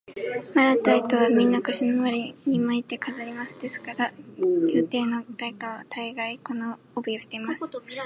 [0.55, 3.55] もらった糸は、みんな腰のまわりに巻いて飾ります。
[3.59, 7.63] ですから、宮廷の大官は大がい、この帯をしています。